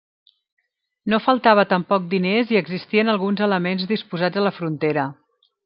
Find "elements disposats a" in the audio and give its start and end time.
3.51-4.49